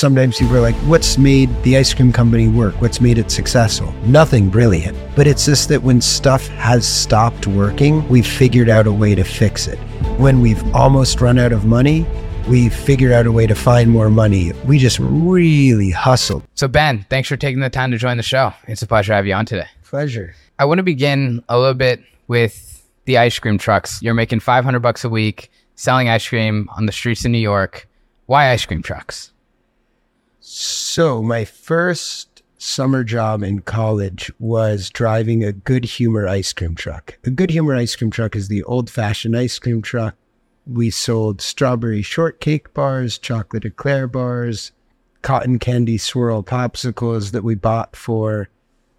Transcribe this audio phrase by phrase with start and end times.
[0.00, 2.74] sometimes people are like, what's made the ice cream company work?
[2.80, 3.92] What's made it successful?
[4.06, 4.96] Nothing brilliant.
[5.14, 9.22] But it's just that when stuff has stopped working, we've figured out a way to
[9.22, 9.78] fix it.
[10.18, 12.06] When we've almost run out of money,
[12.48, 14.52] we've figured out a way to find more money.
[14.64, 16.44] We just really hustled.
[16.54, 18.54] So, Ben, thanks for taking the time to join the show.
[18.66, 19.68] It's a pleasure to have you on today.
[19.84, 20.34] Pleasure.
[20.58, 24.00] I want to begin a little bit with the ice cream trucks.
[24.00, 27.86] You're making 500 bucks a week selling ice cream on the streets of New York.
[28.26, 29.32] Why ice cream trucks?
[30.42, 37.18] So, my first summer job in college was driving a good humor ice cream truck.
[37.24, 40.14] A good humor ice cream truck is the old fashioned ice cream truck.
[40.66, 44.72] We sold strawberry shortcake bars, chocolate eclair bars,
[45.20, 48.48] cotton candy swirl popsicles that we bought for,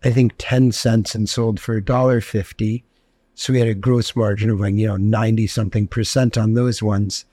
[0.03, 2.83] I think, 10 cents and sold for $1.50.
[3.33, 6.83] So we had a gross margin of like, you know, 90 something percent on those
[6.83, 7.25] ones.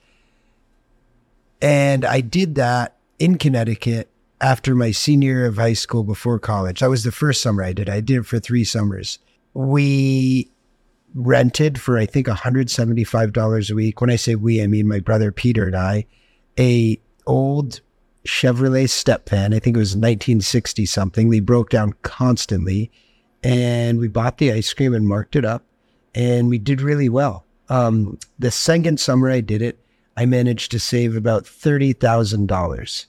[1.61, 4.09] And I did that in Connecticut
[4.41, 6.79] after my senior year of high school before college.
[6.79, 7.89] That was the first summer I did.
[7.89, 9.19] I did it for three summers.
[9.53, 10.51] We
[11.13, 14.01] rented for I think $175 a week.
[14.01, 16.05] When I say we, I mean my brother Peter and I,
[16.57, 17.81] a old
[18.25, 19.53] Chevrolet step van.
[19.53, 21.29] I think it was 1960 something.
[21.29, 22.91] They broke down constantly.
[23.43, 25.63] And we bought the ice cream and marked it up
[26.13, 27.45] and we did really well.
[27.69, 29.79] Um, the second summer I did it,
[30.17, 33.05] I managed to save about $30,000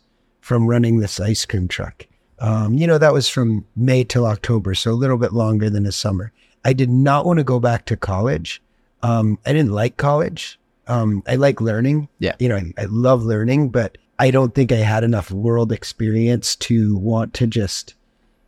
[0.51, 2.09] from running this ice cream truck.
[2.41, 5.87] Um, you know, that was from May till October, so a little bit longer than
[5.87, 6.33] a summer.
[6.65, 8.61] I did not want to go back to college.
[9.05, 10.59] Um, I didn't like college.
[10.89, 12.09] Um, I like learning.
[12.19, 12.35] Yeah.
[12.41, 16.57] You know, I, I love learning, but I don't think I had enough world experience
[16.57, 17.95] to want to just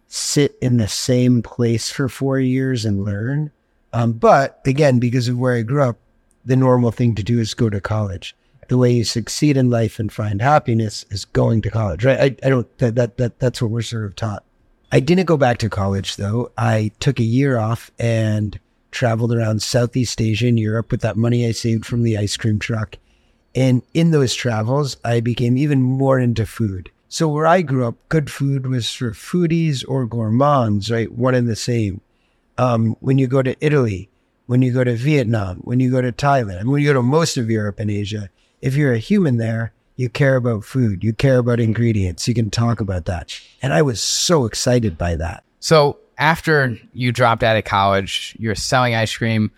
[0.08, 3.52] sit in the same place for four years and learn.
[3.92, 5.98] Um, but again, because of where I grew up,
[6.44, 8.34] the normal thing to do is go to college.
[8.68, 12.18] The way you succeed in life and find happiness is going to college, right?
[12.18, 14.44] I, I don't, that, that, that, that's what we're sort of taught.
[14.90, 16.52] I didn't go back to college though.
[16.56, 18.58] I took a year off and
[18.90, 22.58] traveled around Southeast Asia and Europe with that money I saved from the ice cream
[22.58, 22.96] truck.
[23.54, 26.90] And in those travels, I became even more into food.
[27.08, 31.12] So where I grew up, good food was for foodies or gourmands, right?
[31.12, 32.00] One and the same.
[32.56, 34.08] Um, when you go to Italy,
[34.46, 37.02] when you go to Vietnam, when you go to Thailand, and when you go to
[37.02, 38.30] most of Europe and Asia,
[38.62, 42.48] if you're a human there, you care about food, you care about ingredients, you can
[42.48, 43.38] talk about that.
[43.60, 45.44] And I was so excited by that.
[45.60, 49.50] So, after you dropped out of college, you're selling ice cream.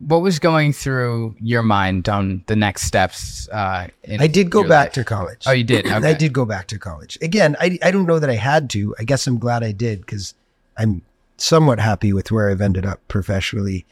[0.00, 3.48] What was going through your mind on the next steps?
[3.48, 4.92] Uh, I did go back life?
[4.92, 5.44] to college.
[5.46, 5.86] Oh, you did?
[5.86, 6.10] Okay.
[6.10, 7.18] I did go back to college.
[7.22, 8.94] Again, I, I don't know that I had to.
[8.98, 10.34] I guess I'm glad I did because
[10.76, 11.02] I'm
[11.36, 13.86] somewhat happy with where I've ended up professionally.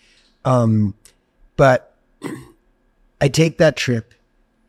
[0.45, 0.95] Um,
[1.57, 1.95] but
[3.21, 4.15] I take that trip.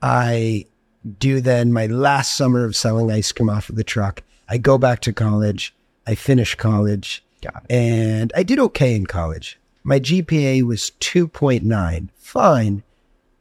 [0.02, 0.66] I
[1.20, 4.24] do then my last summer of selling ice cream off of the truck.
[4.50, 5.74] I go back to college.
[6.06, 7.24] I finish college.
[7.42, 7.72] Got it.
[7.74, 9.60] And I did okay in college.
[9.84, 12.10] My GPA was 2.9.
[12.18, 12.84] Fine.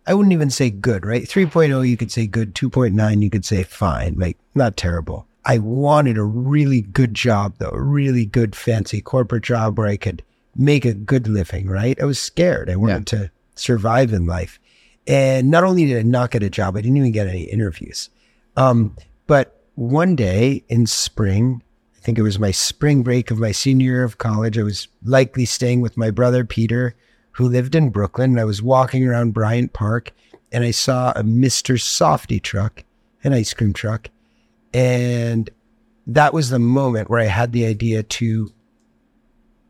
[0.06, 1.24] I wouldn't even say good, right?
[1.24, 2.54] 3.0, you could say good.
[2.54, 4.14] 2.9, you could say fine.
[4.16, 5.26] Like, not terrible.
[5.44, 9.96] I wanted a really good job, though, a really good, fancy corporate job where I
[9.96, 10.22] could
[10.54, 12.00] make a good living, right?
[12.00, 12.70] I was scared.
[12.70, 14.60] I wanted to survive in life.
[15.06, 18.10] And not only did I not get a job, I didn't even get any interviews.
[18.56, 18.96] Um,
[19.26, 21.62] but one day in spring,
[21.96, 24.88] I think it was my spring break of my senior year of college, I was
[25.04, 26.96] likely staying with my brother Peter,
[27.32, 28.30] who lived in Brooklyn.
[28.30, 30.12] And I was walking around Bryant Park
[30.52, 31.78] and I saw a Mr.
[31.78, 32.84] Softee truck,
[33.22, 34.08] an ice cream truck.
[34.72, 35.50] And
[36.06, 38.52] that was the moment where I had the idea to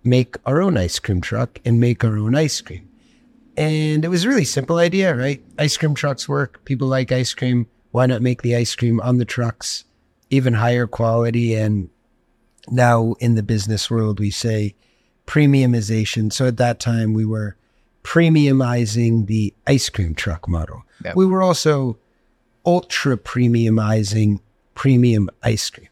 [0.05, 2.86] make our own ice cream truck and make our own ice cream.
[3.57, 5.43] And it was a really simple idea, right?
[5.59, 6.65] Ice cream trucks work.
[6.65, 7.67] People like ice cream.
[7.91, 9.85] Why not make the ice cream on the trucks
[10.29, 11.55] even higher quality?
[11.55, 11.89] And
[12.69, 14.75] now in the business world, we say
[15.27, 16.33] premiumization.
[16.33, 17.57] So at that time, we were
[18.03, 20.85] premiumizing the ice cream truck model.
[21.05, 21.17] Yep.
[21.17, 21.99] We were also
[22.65, 24.41] ultra premiumizing
[24.75, 25.89] premium ice cream.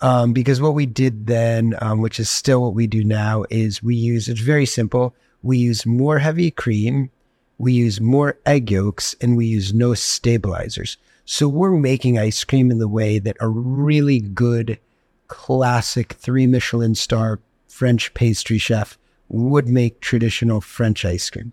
[0.00, 3.82] Um, because what we did then, um, which is still what we do now, is
[3.82, 5.14] we use it's very simple.
[5.44, 7.10] We use more heavy cream,
[7.58, 10.96] we use more egg yolks, and we use no stabilizers.
[11.26, 14.78] So we're making ice cream in the way that a really good,
[15.28, 18.98] classic three Michelin star French pastry chef
[19.28, 21.52] would make traditional French ice cream.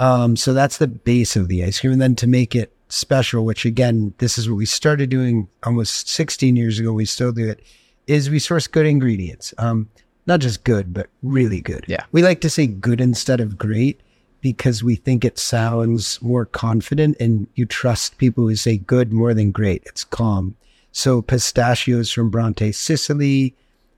[0.00, 1.92] Um, so that's the base of the ice cream.
[1.92, 6.08] And then to make it special, which again, this is what we started doing almost
[6.08, 6.92] 16 years ago.
[6.92, 7.62] We still do it.
[8.06, 9.52] Is we source good ingredients.
[9.58, 9.90] Um,
[10.28, 11.84] not just good, but really good.
[11.88, 12.04] Yeah.
[12.12, 14.00] We like to say good instead of great
[14.40, 19.34] because we think it sounds more confident and you trust people who say good more
[19.34, 19.82] than great.
[19.86, 20.54] It's calm.
[20.92, 23.54] So pistachios from Bronte, Sicily,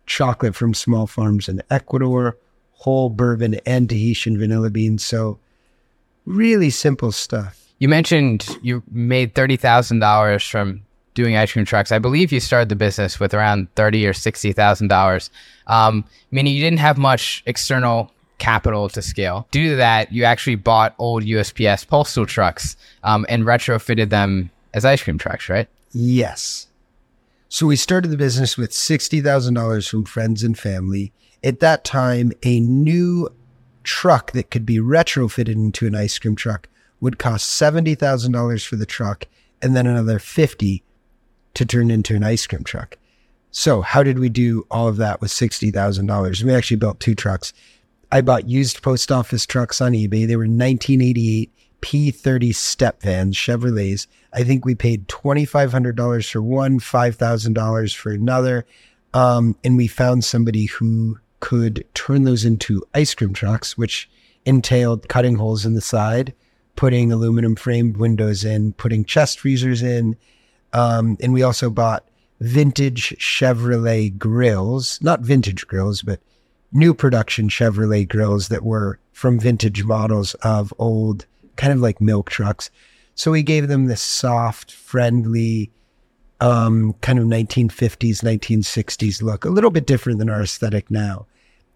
[0.06, 2.36] chocolate from small farms in Ecuador,
[2.72, 5.04] whole bourbon and Tahitian vanilla beans.
[5.04, 5.38] So
[6.24, 7.72] really simple stuff.
[7.78, 10.82] You mentioned you made thirty thousand dollars from
[11.14, 11.92] doing ice cream trucks.
[11.92, 15.30] I believe you started the business with around thirty or sixty thousand dollars,
[15.66, 19.46] um, meaning you didn't have much external capital to scale.
[19.52, 24.84] Due to that, you actually bought old USPS postal trucks um, and retrofitted them as
[24.84, 25.68] ice cream trucks, right?
[25.92, 26.66] Yes.
[27.48, 31.12] So we started the business with $60,000 from friends and family.
[31.42, 33.28] At that time, a new
[33.82, 36.68] truck that could be retrofitted into an ice cream truck
[37.00, 39.26] would cost $70,000 for the truck
[39.62, 40.82] and then another 50
[41.54, 42.96] to turn into an ice cream truck.
[43.50, 46.42] So how did we do all of that with $60,000?
[46.42, 47.52] We actually built two trucks.
[48.12, 50.26] I bought used post office trucks on eBay.
[50.26, 51.50] They were 1988
[51.80, 54.06] P30 step vans, Chevrolets.
[54.32, 58.66] I think we paid $2,500 for one, $5,000 for another.
[59.14, 64.08] Um, and we found somebody who could turn those into ice cream trucks, which
[64.44, 66.34] entailed cutting holes in the side,
[66.76, 70.16] putting aluminum framed windows in, putting chest freezers in.
[70.72, 72.04] Um, and we also bought
[72.40, 76.20] vintage Chevrolet grills, not vintage grills, but
[76.72, 81.26] new production Chevrolet grills that were from vintage models of old,
[81.56, 82.70] kind of like milk trucks.
[83.14, 85.70] So we gave them this soft, friendly,
[86.40, 91.26] um, kind of 1950s, 1960s look, a little bit different than our aesthetic now.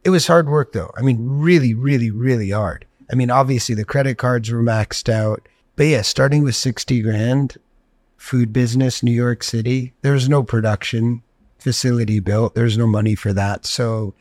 [0.04, 0.90] It was hard work though.
[0.96, 2.86] I mean, really, really, really hard.
[3.10, 5.46] I mean, obviously the credit cards were maxed out,
[5.76, 7.58] but yeah, starting with 60 grand,
[8.24, 11.22] food business, New York City, There's no production
[11.58, 12.54] facility built.
[12.54, 13.66] There's no money for that.
[13.66, 14.14] So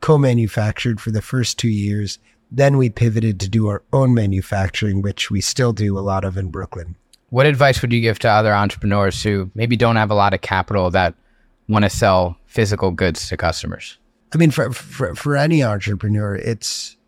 [0.00, 2.18] co-manufactured for the first two years.
[2.50, 6.36] Then we pivoted to do our own manufacturing, which we still do a lot of
[6.36, 6.94] in Brooklyn.
[7.30, 10.42] What advice would you give to other entrepreneurs who maybe don't have a lot of
[10.42, 11.14] capital that
[11.68, 13.96] want to sell physical goods to customers?
[14.34, 16.98] I mean, for, for, for any entrepreneur, it's,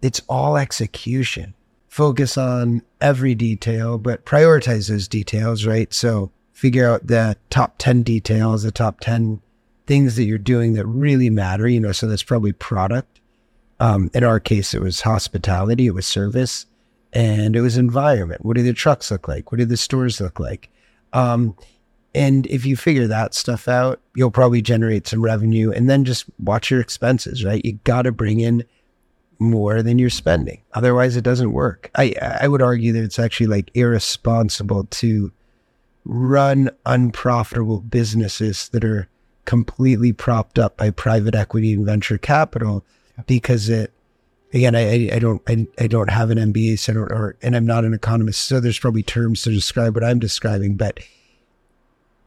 [0.00, 1.52] it's all execution.
[1.92, 5.92] Focus on every detail, but prioritize those details, right?
[5.92, 9.42] So figure out the top 10 details, the top 10
[9.86, 13.20] things that you're doing that really matter, you know, so that's probably product.
[13.78, 16.64] Um, in our case, it was hospitality, it was service,
[17.12, 18.42] and it was environment.
[18.42, 19.52] What do the trucks look like?
[19.52, 20.70] What do the stores look like?
[21.12, 21.54] Um,
[22.14, 26.24] and if you figure that stuff out, you'll probably generate some revenue and then just
[26.38, 27.62] watch your expenses, right?
[27.62, 28.64] You got to bring in
[29.42, 30.62] more than you're spending.
[30.74, 31.90] Otherwise, it doesn't work.
[31.94, 35.32] I, I would argue that it's actually like irresponsible to
[36.04, 39.08] run unprofitable businesses that are
[39.44, 42.84] completely propped up by private equity and venture capital
[43.26, 43.92] because it
[44.54, 47.66] again I, I don't I, I don't have an MBA so or, or and I'm
[47.66, 51.00] not an economist so there's probably terms to describe what I'm describing but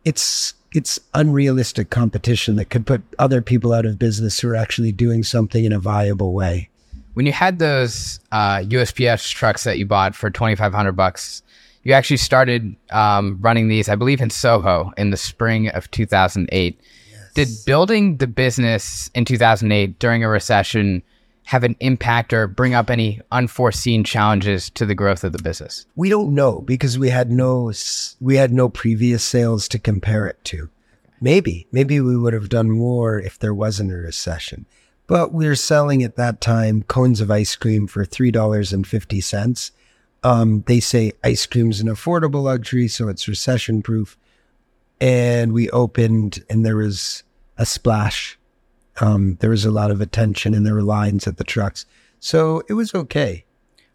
[0.03, 4.91] it's it's unrealistic competition that could put other people out of business who are actually
[4.91, 6.69] doing something in a viable way.
[7.15, 11.41] When you had those uh, USPS trucks that you bought for twenty five hundred bucks,
[11.83, 16.05] you actually started um, running these, I believe, in Soho in the spring of two
[16.05, 16.79] thousand eight.
[17.35, 21.03] Did building the business in 2008 during a recession
[21.43, 25.85] have an impact or bring up any unforeseen challenges to the growth of the business?
[25.97, 27.71] We don't know because we had no
[28.21, 30.69] we had no previous sales to compare it to.
[31.21, 34.65] Maybe maybe we would have done more if there wasn't a recession.
[35.07, 38.87] But we were selling at that time cones of ice cream for three dollars and
[38.87, 39.71] fifty cents.
[40.23, 44.17] Um, they say ice cream's an affordable luxury, so it's recession proof.
[44.99, 47.23] And we opened, and there was
[47.57, 48.39] a splash.
[48.99, 51.85] Um, there was a lot of attention and there were lines at the trucks.
[52.19, 53.45] So it was okay.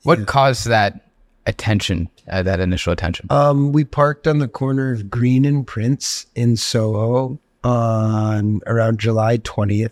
[0.03, 0.25] What yeah.
[0.27, 1.11] caused that
[1.47, 3.27] attention, uh, that initial attention?
[3.31, 9.39] Um, we parked on the corner of Greene and Prince in Soho on around July
[9.39, 9.91] 20th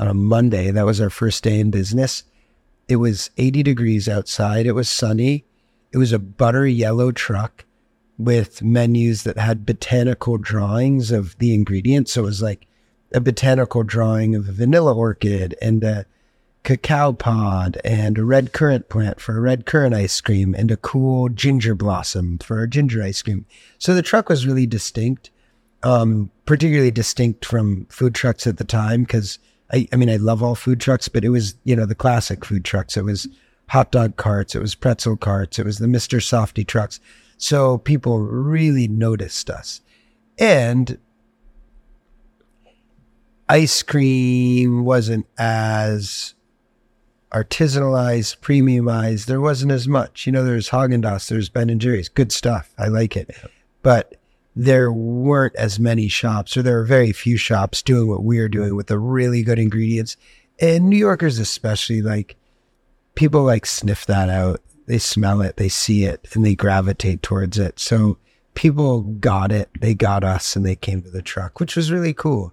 [0.00, 0.70] on a Monday.
[0.70, 2.24] That was our first day in business.
[2.88, 4.66] It was 80 degrees outside.
[4.66, 5.44] It was sunny.
[5.92, 7.66] It was a butter yellow truck
[8.16, 12.12] with menus that had botanical drawings of the ingredients.
[12.12, 12.66] So it was like
[13.12, 16.06] a botanical drawing of a vanilla orchid and a
[16.62, 20.76] cacao pod and a red currant plant for a red currant ice cream and a
[20.76, 23.44] cool ginger blossom for a ginger ice cream.
[23.78, 25.30] So the truck was really distinct,
[25.82, 29.38] um, particularly distinct from food trucks at the time because
[29.72, 32.44] I, I mean, I love all food trucks, but it was, you know, the classic
[32.44, 32.96] food trucks.
[32.96, 33.28] It was
[33.68, 36.18] hot dog carts, it was pretzel carts, it was the Mr.
[36.18, 36.98] Softee trucks.
[37.36, 39.80] So people really noticed us.
[40.38, 40.98] And
[43.48, 46.34] ice cream wasn't as
[47.32, 49.26] artisanalized, premiumized.
[49.26, 50.26] There wasn't as much.
[50.26, 52.74] You know, there's Haagen Dazs, there's Ben and Jerry's, good stuff.
[52.76, 53.30] I like it.
[53.82, 54.16] But
[54.56, 58.76] there weren't as many shops, or there were very few shops doing what we're doing
[58.76, 60.16] with the really good ingredients.
[60.60, 62.36] And New Yorkers, especially, like
[63.14, 64.60] people like sniff that out.
[64.86, 67.78] They smell it, they see it, and they gravitate towards it.
[67.78, 68.18] So
[68.54, 69.70] people got it.
[69.80, 72.52] They got us and they came to the truck, which was really cool.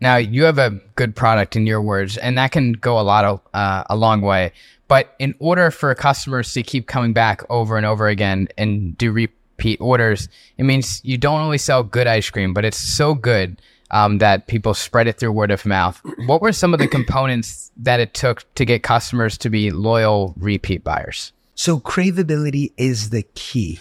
[0.00, 3.24] Now you have a good product in your words, and that can go a lot
[3.24, 4.52] of uh, a long way.
[4.86, 9.12] But in order for customers to keep coming back over and over again and do
[9.58, 13.60] repeat orders, it means you don't only sell good ice cream, but it's so good
[13.90, 16.00] um, that people spread it through word of mouth.
[16.26, 20.34] What were some of the components that it took to get customers to be loyal
[20.36, 21.32] repeat buyers?
[21.54, 23.80] So craveability is the key.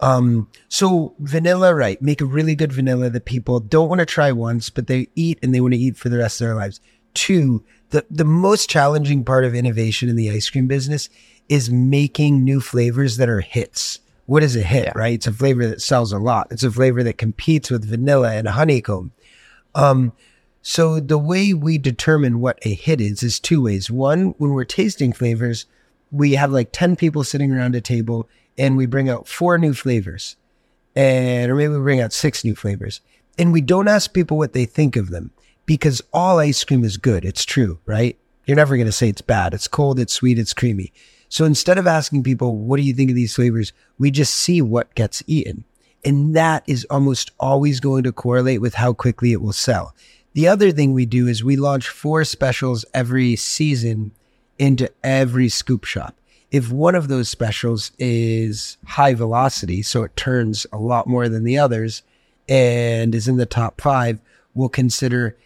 [0.00, 2.02] Um, so vanilla, right?
[2.02, 5.38] Make a really good vanilla that people don't want to try once, but they eat
[5.42, 6.80] and they want to eat for the rest of their lives.
[7.14, 11.08] Two, the, the most challenging part of innovation in the ice cream business
[11.48, 14.00] is making new flavors that are hits.
[14.26, 14.92] What is a hit, yeah.
[14.94, 15.14] right?
[15.14, 16.48] It's a flavor that sells a lot.
[16.50, 19.12] It's a flavor that competes with vanilla and honeycomb.
[19.74, 20.12] Um,
[20.62, 23.90] so the way we determine what a hit is is two ways.
[23.90, 25.66] One, when we're tasting flavors,
[26.10, 29.74] we have like 10 people sitting around a table and we bring out four new
[29.74, 30.36] flavors
[30.94, 33.00] and or maybe we bring out six new flavors
[33.36, 35.32] and we don't ask people what they think of them
[35.66, 38.16] because all ice cream is good it's true right
[38.46, 40.92] you're never going to say it's bad it's cold it's sweet it's creamy
[41.28, 43.72] so instead of asking people what do you think of these flavors?
[43.98, 45.64] we just see what gets eaten.
[46.04, 49.94] And that is almost always going to correlate with how quickly it will sell.
[50.34, 54.12] The other thing we do is we launch four specials every season
[54.58, 56.16] into every scoop shop.
[56.50, 61.44] If one of those specials is high velocity, so it turns a lot more than
[61.44, 62.02] the others
[62.48, 64.18] and is in the top five,
[64.54, 65.36] we'll consider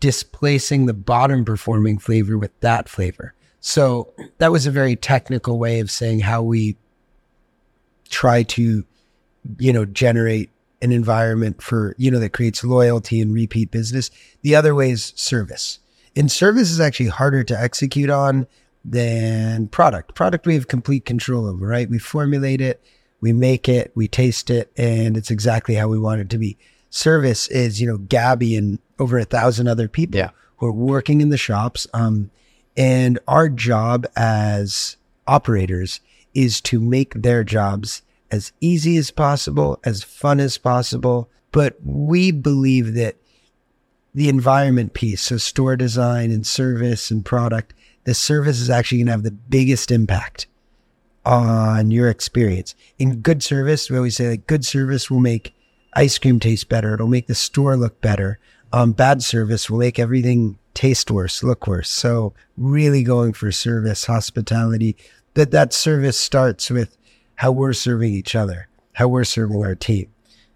[0.00, 3.34] displacing the bottom performing flavor with that flavor.
[3.60, 6.76] So that was a very technical way of saying how we
[8.08, 8.84] try to,
[9.58, 10.50] you know, generate
[10.82, 14.10] an environment for, you know, that creates loyalty and repeat business.
[14.42, 15.78] The other way is service.
[16.14, 18.46] And service is actually harder to execute on
[18.84, 20.14] than product.
[20.14, 21.90] Product we have complete control over, right?
[21.90, 22.80] We formulate it,
[23.20, 26.56] we make it, we taste it, and it's exactly how we want it to be.
[26.88, 30.30] Service is, you know, Gabby and over a thousand other people yeah.
[30.58, 31.86] who are working in the shops.
[31.92, 32.30] Um,
[32.76, 36.00] and our job as operators
[36.34, 41.30] is to make their jobs as easy as possible, as fun as possible.
[41.52, 43.16] But we believe that
[44.14, 47.72] the environment piece, so store design and service and product,
[48.04, 50.46] the service is actually going to have the biggest impact
[51.24, 52.74] on your experience.
[52.98, 55.54] In good service, we always say that good service will make
[55.94, 56.94] ice cream taste better.
[56.94, 58.38] It'll make the store look better.
[58.72, 61.88] Um, bad service will make everything taste worse, look worse.
[61.88, 64.94] So really going for service, hospitality,
[65.34, 66.96] that that service starts with
[67.36, 70.08] how we're serving each other, how we're serving our team.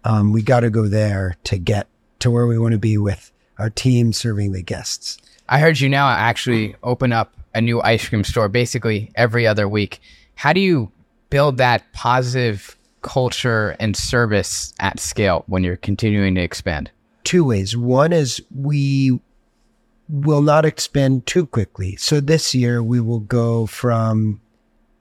[0.03, 1.87] Um, we got to go there to get
[2.19, 5.17] to where we want to be with our team serving the guests.
[5.49, 9.67] I heard you now actually open up a new ice cream store basically every other
[9.67, 9.99] week.
[10.35, 10.91] How do you
[11.29, 16.91] build that positive culture and service at scale when you're continuing to expand?
[17.23, 17.75] Two ways.
[17.75, 19.19] One is we
[20.11, 21.95] will not expand too quickly.
[21.95, 24.41] So this year we will go from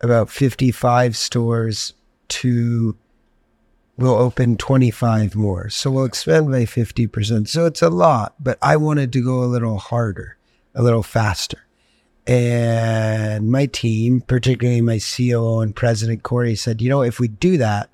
[0.01, 1.95] about 55 stores
[2.29, 2.97] to
[3.99, 5.69] we'll open 25 more.
[5.69, 7.49] So we'll expand by 50%.
[7.49, 10.39] So it's a lot, but I wanted to go a little harder,
[10.75, 11.67] a little faster.
[12.27, 17.59] And my team, particularly my COO and president, Corey, said, you know, if we do
[17.59, 17.91] that,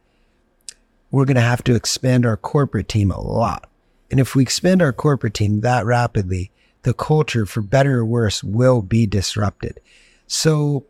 [1.11, 3.69] we're going to have to expand our corporate team a lot.
[4.11, 6.51] And if we expand our corporate team that rapidly,
[6.87, 9.81] the culture, for better or worse, will be disrupted.
[10.29, 10.87] So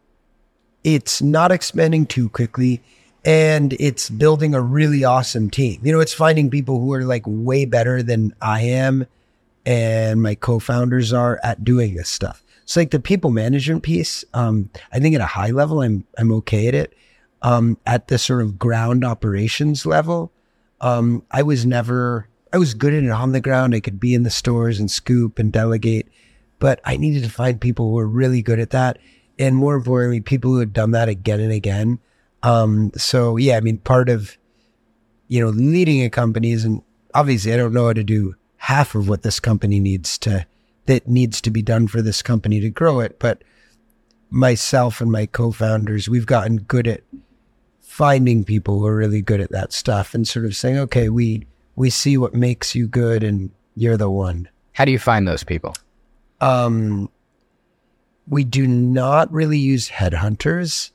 [0.84, 2.82] it's not expanding too quickly
[3.24, 5.80] and it's building a really awesome team.
[5.82, 9.06] You know, it's finding people who are like way better than I am
[9.64, 12.44] and my co founders are at doing this stuff.
[12.66, 16.30] So like the people management piece, um, I think at a high level, I'm I'm
[16.32, 16.94] okay at it.
[17.40, 20.30] Um, at the sort of ground operations level,
[20.82, 23.74] um, I was never I was good at it on the ground.
[23.74, 26.08] I could be in the stores and scoop and delegate,
[26.58, 28.98] but I needed to find people who were really good at that,
[29.38, 31.98] and more importantly, people who had done that again and again.
[32.42, 34.36] Um, so yeah, I mean, part of
[35.28, 36.82] you know leading a company is, and
[37.14, 40.46] obviously, I don't know how to do half of what this company needs to
[40.86, 43.18] that needs to be done for this company to grow it.
[43.18, 43.42] But
[44.30, 47.02] myself and my co-founders, we've gotten good at
[47.80, 51.46] finding people who are really good at that stuff and sort of saying, okay, we
[51.76, 54.48] we see what makes you good and you're the one.
[54.72, 55.74] How do you find those people?
[56.40, 57.10] Um,
[58.26, 60.90] we do not really use headhunters.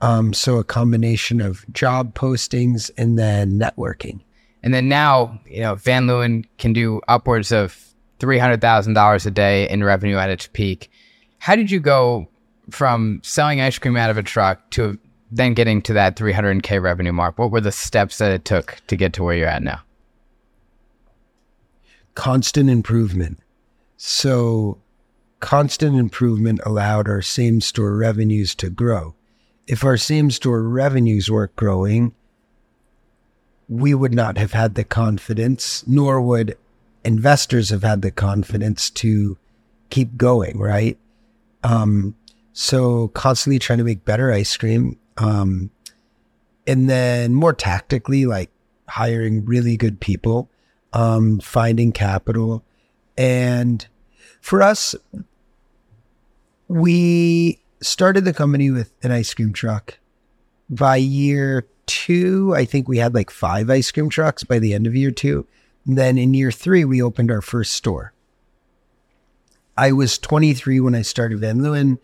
[0.00, 4.20] Um, so a combination of job postings and then networking.
[4.62, 7.76] And then now, you know, Van Leeuwen can do upwards of
[8.20, 10.90] $300,000 a day in revenue at its peak.
[11.38, 12.28] How did you go
[12.70, 14.98] from selling ice cream out of a truck to
[15.30, 17.38] then getting to that 300K revenue mark?
[17.38, 19.80] What were the steps that it took to get to where you're at now?
[22.14, 23.38] Constant improvement.
[23.96, 24.78] So,
[25.40, 29.14] constant improvement allowed our same store revenues to grow.
[29.66, 32.14] If our same store revenues weren't growing,
[33.68, 36.56] we would not have had the confidence, nor would
[37.04, 39.38] investors have had the confidence to
[39.90, 40.98] keep going, right?
[41.64, 42.14] Um,
[42.52, 44.98] so constantly trying to make better ice cream.
[45.16, 45.70] Um,
[46.66, 48.50] and then more tactically, like
[48.88, 50.50] hiring really good people,
[50.92, 52.64] um, finding capital.
[53.16, 53.86] And
[54.40, 54.94] for us,
[56.68, 59.98] we started the company with an ice cream truck.
[60.70, 64.86] By year two, I think we had like five ice cream trucks by the end
[64.86, 65.46] of year two.
[65.86, 68.12] And then in year three, we opened our first store.
[69.76, 71.98] I was 23 when I started Van Leeuwen.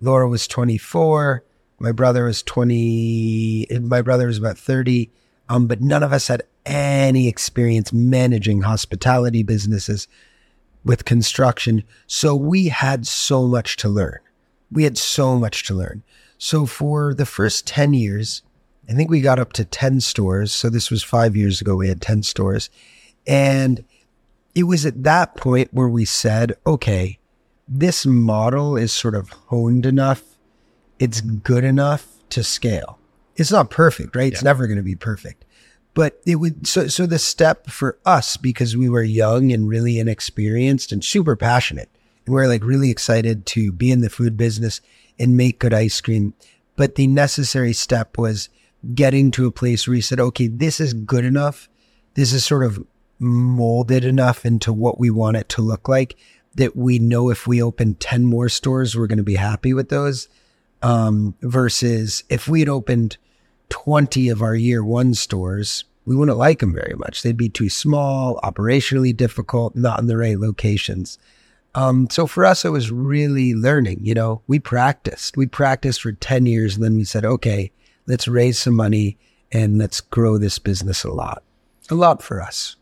[0.00, 1.42] Laura was 24.
[1.78, 3.66] My brother was 20.
[3.82, 5.10] My brother was about 30.
[5.48, 10.08] Um, but none of us had any experience managing hospitality businesses
[10.84, 11.84] with construction.
[12.06, 14.18] So we had so much to learn.
[14.70, 16.02] We had so much to learn.
[16.38, 18.42] So for the first 10 years,
[18.88, 20.54] I think we got up to 10 stores.
[20.54, 21.76] So this was five years ago.
[21.76, 22.70] We had 10 stores.
[23.26, 23.84] And
[24.54, 27.18] it was at that point where we said, okay,
[27.66, 30.22] this model is sort of honed enough.
[30.98, 32.98] It's good enough to scale.
[33.36, 34.32] It's not perfect, right?
[34.32, 34.48] It's yeah.
[34.48, 35.44] never going to be perfect.
[35.94, 39.98] But it would, so, so the step for us, because we were young and really
[39.98, 41.88] inexperienced and super passionate,
[42.26, 44.80] and we we're like really excited to be in the food business
[45.18, 46.34] and make good ice cream.
[46.76, 48.48] But the necessary step was
[48.94, 51.68] getting to a place where we said, okay, this is good enough.
[52.14, 52.84] This is sort of
[53.20, 56.16] molded enough into what we want it to look like
[56.56, 59.88] that we know if we open 10 more stores, we're going to be happy with
[59.88, 60.28] those.
[60.82, 63.16] Um, versus if we had opened
[63.68, 67.22] 20 of our year one stores, we wouldn't like them very much.
[67.22, 71.18] They'd be too small, operationally difficult, not in the right locations.
[71.74, 74.00] Um, so for us, it was really learning.
[74.02, 75.36] You know, we practiced.
[75.36, 77.72] We practiced for 10 years and then we said, okay,
[78.06, 79.16] let's raise some money
[79.50, 81.42] and let's grow this business a lot.
[81.90, 82.76] A lot for us.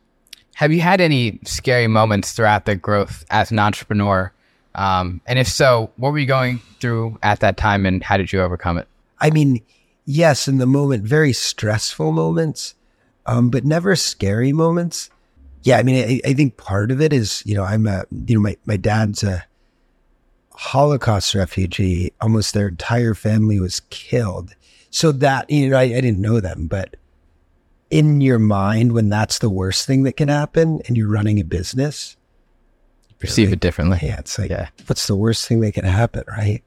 [0.55, 4.33] Have you had any scary moments throughout the growth as an entrepreneur?
[4.75, 8.33] Um, and if so, what were you going through at that time and how did
[8.33, 8.89] you overcome it?
[9.21, 9.63] I mean,
[10.05, 12.75] yes, in the moment, very stressful moments,
[13.27, 15.11] um, but never scary moments.
[15.63, 18.35] Yeah, I mean, I, I, think part of it is, you know, I'm a, you
[18.35, 19.45] know, my, my dad's a
[20.55, 22.13] Holocaust refugee.
[22.21, 24.57] Almost their entire family was killed.
[24.91, 26.97] So that, you know, I, I didn't know them, but
[27.93, 31.45] in your mind when that's the worst thing that can happen and you're running a
[31.45, 32.17] business
[33.19, 34.69] perceive like, it differently yeah it's like yeah.
[34.87, 36.65] what's the worst thing that can happen right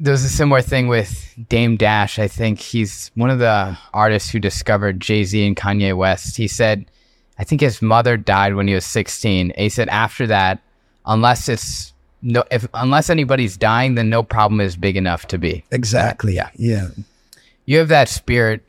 [0.00, 2.18] there's a similar thing with Dame Dash.
[2.18, 6.38] I think he's one of the artists who discovered Jay Z and Kanye West.
[6.38, 6.86] He said,
[7.38, 9.52] I think his mother died when he was 16.
[9.56, 10.60] he said after that,
[11.04, 15.64] unless it's no, if unless anybody's dying, then no problem is big enough to be.
[15.70, 16.34] Exactly.
[16.34, 16.50] Yeah.
[16.56, 16.88] Yeah.
[17.66, 18.62] You have that spirit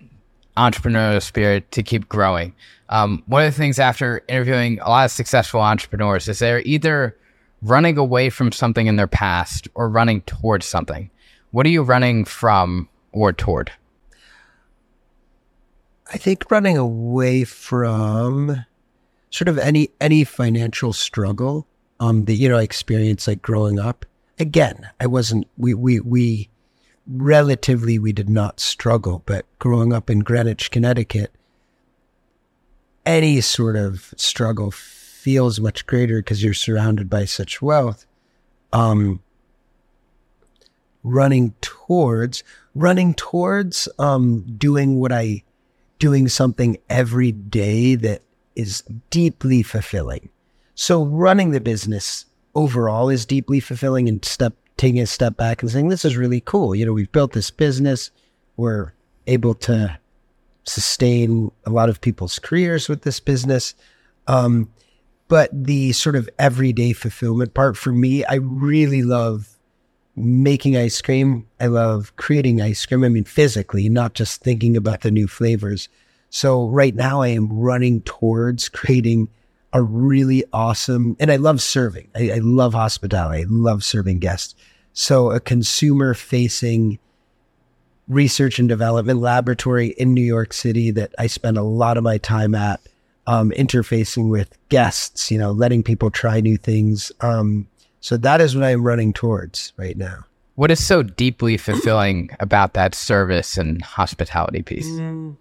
[0.57, 2.53] entrepreneurial spirit to keep growing.
[2.89, 7.15] Um, one of the things after interviewing a lot of successful entrepreneurs is they're either
[7.61, 11.09] running away from something in their past or running towards something.
[11.51, 13.71] What are you running from or toward?
[16.13, 18.65] I think running away from
[19.29, 21.67] sort of any any financial struggle
[21.99, 24.05] um that you know I experienced like growing up.
[24.39, 26.49] Again, I wasn't we we we
[27.07, 31.31] relatively we did not struggle, but growing up in Greenwich, Connecticut,
[33.05, 38.05] any sort of struggle feels much greater because you're surrounded by such wealth.
[38.73, 39.21] Um,
[41.03, 42.43] running towards,
[42.75, 45.43] running towards, um, doing what I,
[45.99, 48.21] doing something every day that
[48.55, 50.29] is deeply fulfilling.
[50.75, 55.71] So running the business overall is deeply fulfilling and step taking a step back and
[55.71, 56.73] saying, this is really cool.
[56.73, 58.09] You know, we've built this business.
[58.57, 58.93] We're
[59.27, 59.99] able to
[60.63, 63.75] sustain a lot of people's careers with this business.
[64.27, 64.71] Um,
[65.27, 69.57] but the sort of everyday fulfillment part for me, I really love
[70.15, 71.47] making ice cream.
[71.59, 73.03] I love creating ice cream.
[73.03, 75.89] I mean, physically, not just thinking about the new flavors.
[76.29, 79.29] So right now I am running towards creating
[79.73, 82.09] a really awesome, and I love serving.
[82.15, 83.43] I, I love hospitality.
[83.43, 84.53] I love serving guests.
[84.93, 86.99] So a consumer facing
[88.07, 92.17] research and development laboratory in New York City that I spend a lot of my
[92.17, 92.81] time at,
[93.27, 97.11] um, interfacing with guests, you know, letting people try new things.
[97.21, 97.67] Um,
[98.01, 100.25] so that is what I'm running towards right now.
[100.55, 104.87] What is so deeply fulfilling about that service and hospitality piece?
[104.87, 105.37] Mm.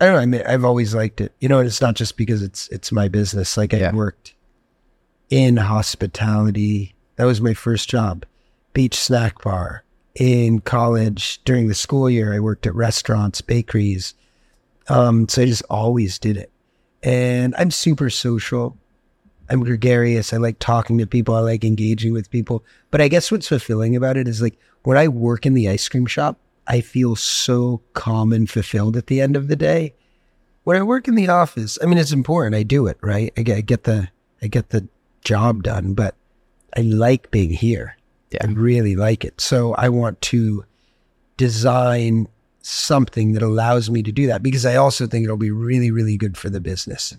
[0.00, 0.20] I don't know.
[0.20, 1.32] I mean, I've always liked it.
[1.38, 3.56] You know, and it's not just because it's it's my business.
[3.56, 3.90] Like Yeah.
[3.90, 4.34] I worked
[5.30, 6.94] in hospitality.
[7.16, 8.26] That was my first job.
[8.72, 9.84] Beach snack bar.
[10.16, 14.14] In college, during the school year, I worked at restaurants, bakeries.
[14.88, 16.50] Um, so I just always did it.
[17.02, 18.76] And I'm super social.
[19.50, 20.32] I'm gregarious.
[20.32, 21.34] I like talking to people.
[21.34, 22.64] I like engaging with people.
[22.90, 25.88] But I guess what's fulfilling about it is like when I work in the ice
[25.88, 29.94] cream shop, I feel so calm and fulfilled at the end of the day.
[30.64, 32.54] When I work in the office, I mean, it's important.
[32.54, 33.32] I do it, right?
[33.36, 34.08] I get, I get the,
[34.40, 34.88] I get the
[35.22, 36.14] job done, but
[36.74, 37.96] I like being here.
[38.30, 38.40] Yeah.
[38.42, 39.40] I really like it.
[39.40, 40.64] So I want to
[41.36, 42.28] design
[42.62, 46.16] something that allows me to do that because I also think it'll be really, really
[46.16, 47.14] good for the business.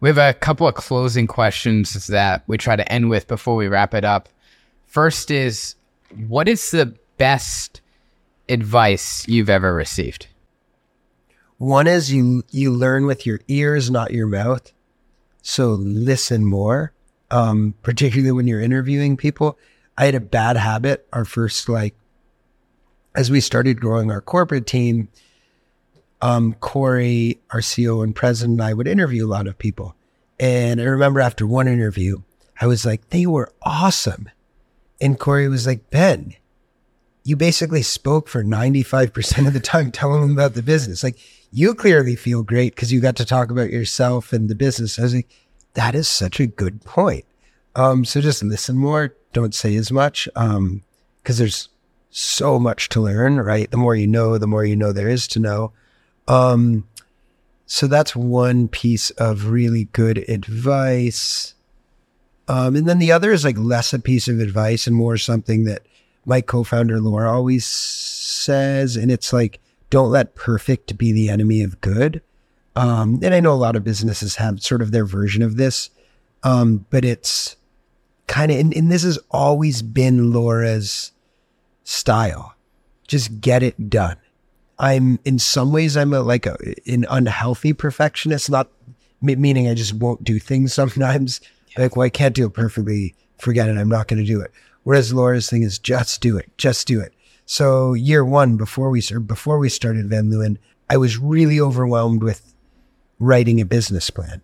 [0.00, 3.68] We have a couple of closing questions that we try to end with before we
[3.68, 4.28] wrap it up.
[4.86, 5.74] First is
[6.28, 7.80] what is the best
[8.48, 10.28] advice you've ever received?
[11.58, 14.72] One is you you learn with your ears, not your mouth.
[15.40, 16.92] So listen more,
[17.30, 19.58] um, particularly when you're interviewing people.
[19.96, 21.06] I had a bad habit.
[21.12, 21.94] Our first like,
[23.14, 25.08] as we started growing our corporate team,
[26.22, 29.94] um, Corey, our CEO and president, and I would interview a lot of people.
[30.38, 32.22] And I remember after one interview,
[32.60, 34.30] I was like, they were awesome.
[35.00, 36.34] And Corey was like, Ben,
[37.22, 41.02] you basically spoke for 95% of the time telling them about the business.
[41.02, 41.18] Like,
[41.50, 44.98] you clearly feel great because you got to talk about yourself and the business.
[44.98, 45.30] I was like,
[45.74, 47.24] that is such a good point.
[47.74, 50.82] Um, so just listen more, don't say as much, um,
[51.22, 51.68] because there's
[52.10, 53.70] so much to learn, right?
[53.70, 55.72] The more you know, the more you know there is to know.
[56.28, 56.86] Um,
[57.66, 61.54] so that's one piece of really good advice.
[62.48, 65.64] Um, and then the other is like less a piece of advice and more something
[65.64, 65.82] that
[66.24, 69.60] my co-founder Laura always says, and it's like,
[69.90, 72.22] don't let perfect be the enemy of good.
[72.74, 75.90] Um, and I know a lot of businesses have sort of their version of this,
[76.42, 77.56] um, but it's
[78.26, 81.12] kind of, and, and this has always been Laura's
[81.84, 82.54] style.
[83.06, 84.16] Just get it done.
[84.78, 88.68] I'm in some ways I'm a, like a, an unhealthy perfectionist, not
[89.22, 91.40] me- meaning I just won't do things sometimes.
[91.76, 93.14] Like, well, I can't do it perfectly.
[93.38, 93.76] Forget it.
[93.76, 94.50] I'm not going to do it.
[94.84, 96.50] Whereas Laura's thing is just do it.
[96.56, 97.12] Just do it.
[97.44, 100.58] So year one, before we before we started Van Leeuwen,
[100.88, 102.54] I was really overwhelmed with
[103.18, 104.42] writing a business plan.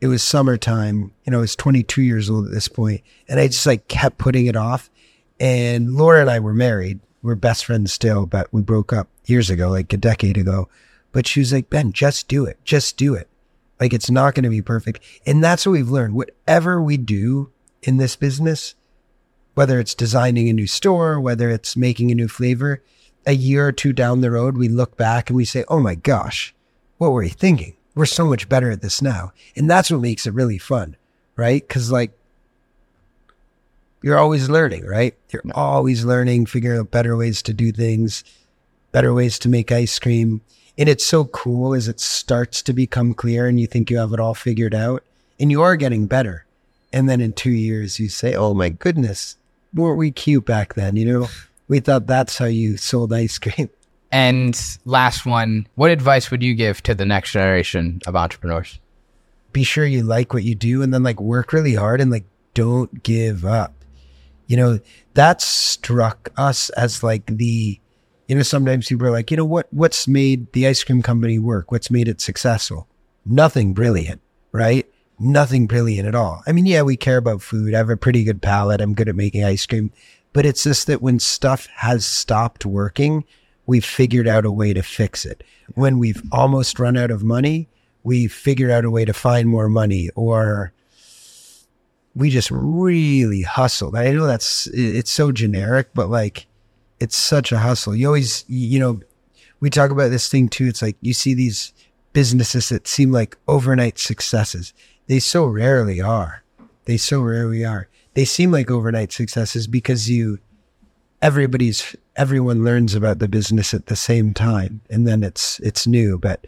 [0.00, 1.12] It was summertime.
[1.24, 4.18] You know, I was 22 years old at this point, and I just like kept
[4.18, 4.90] putting it off.
[5.38, 7.00] And Laura and I were married.
[7.22, 10.68] We're best friends still, but we broke up years ago, like a decade ago.
[11.12, 12.58] But she was like, Ben, just do it.
[12.64, 13.28] Just do it.
[13.78, 15.02] Like it's not going to be perfect.
[15.26, 16.14] And that's what we've learned.
[16.14, 17.50] Whatever we do
[17.82, 18.74] in this business,
[19.54, 22.82] whether it's designing a new store, whether it's making a new flavor,
[23.26, 25.94] a year or two down the road, we look back and we say, oh my
[25.94, 26.54] gosh,
[26.98, 27.76] what were we thinking?
[27.94, 29.32] We're so much better at this now.
[29.56, 30.96] And that's what makes it really fun,
[31.36, 31.66] right?
[31.66, 32.12] Because, like,
[34.02, 35.14] you're always learning, right?
[35.30, 38.24] You're always learning, figuring out better ways to do things,
[38.92, 40.40] better ways to make ice cream.
[40.78, 44.12] And it's so cool as it starts to become clear and you think you have
[44.12, 45.04] it all figured out
[45.38, 46.46] and you are getting better.
[46.92, 49.36] And then in two years, you say, oh my goodness,
[49.74, 50.96] weren't we cute back then?
[50.96, 51.28] You know,
[51.68, 53.70] we thought that's how you sold ice cream.
[54.12, 58.80] And last one, what advice would you give to the next generation of entrepreneurs?
[59.52, 62.24] Be sure you like what you do and then like work really hard and like
[62.52, 63.72] don't give up.
[64.50, 64.80] You know,
[65.14, 67.78] that struck us as like the,
[68.26, 71.38] you know, sometimes people are like, you know, what, what's made the ice cream company
[71.38, 71.70] work?
[71.70, 72.88] What's made it successful?
[73.24, 74.90] Nothing brilliant, right?
[75.20, 76.42] Nothing brilliant at all.
[76.48, 77.74] I mean, yeah, we care about food.
[77.74, 78.80] I have a pretty good palate.
[78.80, 79.92] I'm good at making ice cream,
[80.32, 83.22] but it's just that when stuff has stopped working,
[83.66, 85.44] we've figured out a way to fix it.
[85.76, 87.68] When we've almost run out of money,
[88.02, 90.72] we figured out a way to find more money or
[92.14, 93.94] we just really hustled.
[93.94, 96.46] I know that's, it's so generic, but like,
[96.98, 97.94] it's such a hustle.
[97.94, 99.00] You always, you know,
[99.60, 100.66] we talk about this thing too.
[100.66, 101.72] It's like you see these
[102.12, 104.74] businesses that seem like overnight successes.
[105.06, 106.42] They so rarely are.
[106.84, 107.88] They so rarely are.
[108.14, 110.40] They seem like overnight successes because you,
[111.22, 116.18] everybody's, everyone learns about the business at the same time and then it's, it's new.
[116.18, 116.46] But,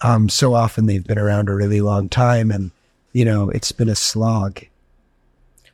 [0.00, 2.70] um, so often they've been around a really long time and,
[3.12, 4.64] you know, it's been a slog.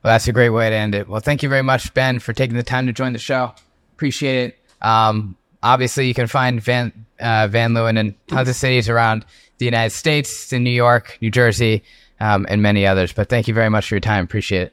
[0.03, 1.09] Well, that's a great way to end it.
[1.09, 3.53] Well, thank you very much, Ben, for taking the time to join the show.
[3.95, 4.59] Appreciate it.
[4.81, 9.25] Um, obviously, you can find Van uh, Van Leeuwen in tons of cities around
[9.59, 11.83] the United States, in New York, New Jersey,
[12.21, 13.13] um, and many others.
[13.13, 14.25] But thank you very much for your time.
[14.25, 14.73] Appreciate it.